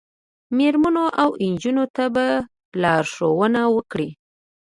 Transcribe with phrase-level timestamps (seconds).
[0.57, 2.25] میرمنو او نجونو ته به
[2.81, 4.09] لارښوونه وکړي